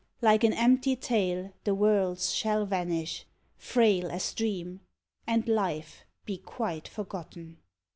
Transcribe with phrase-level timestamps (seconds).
[0.19, 4.79] Like an empty tale the worlds shall vanish, Frail as dream,
[5.27, 7.59] and life be quite forgotten.